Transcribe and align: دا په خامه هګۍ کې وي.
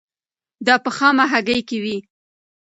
دا 0.65 0.75
په 0.83 0.89
خامه 0.97 1.25
هګۍ 1.31 1.59
کې 1.69 1.77
وي. 1.83 1.97